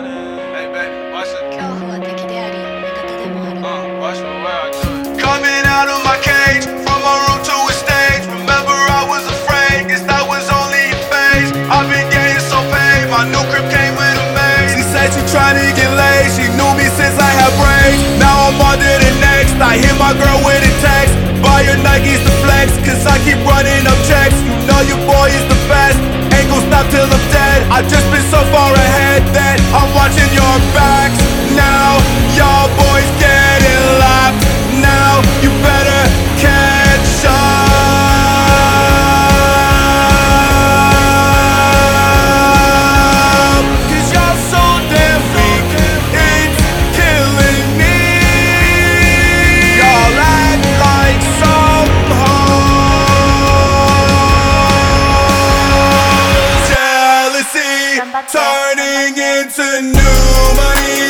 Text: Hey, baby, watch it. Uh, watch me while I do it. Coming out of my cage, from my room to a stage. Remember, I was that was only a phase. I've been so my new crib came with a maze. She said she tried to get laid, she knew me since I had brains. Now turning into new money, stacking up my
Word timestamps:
Hey, 0.00 0.66
baby, 0.72 1.12
watch 1.12 1.28
it. 1.28 1.60
Uh, 3.60 4.00
watch 4.00 4.16
me 4.16 4.32
while 4.40 4.64
I 4.64 4.72
do 4.72 5.10
it. 5.10 5.20
Coming 5.20 5.64
out 5.68 5.88
of 5.92 6.00
my 6.08 6.16
cage, 6.24 6.64
from 6.64 7.00
my 7.04 7.16
room 7.28 7.40
to 7.44 7.56
a 7.68 7.74
stage. 7.76 8.24
Remember, 8.32 8.72
I 8.72 9.04
was 9.08 9.28
that 10.08 10.24
was 10.24 10.46
only 10.48 10.94
a 10.94 11.00
phase. 11.10 11.50
I've 11.68 11.84
been 11.90 12.06
so 12.40 12.62
my 13.10 13.26
new 13.26 13.42
crib 13.50 13.66
came 13.68 13.94
with 13.98 14.16
a 14.16 14.26
maze. 14.32 14.72
She 14.72 14.82
said 14.88 15.10
she 15.12 15.22
tried 15.28 15.58
to 15.58 15.66
get 15.74 15.90
laid, 15.92 16.30
she 16.32 16.46
knew 16.56 16.72
me 16.78 16.86
since 16.96 17.18
I 17.18 17.30
had 17.36 17.52
brains. 17.58 18.00
Now 18.22 18.29
turning 57.98 59.18
into 59.18 59.82
new 59.82 60.54
money, 60.54 61.09
stacking - -
up - -
my - -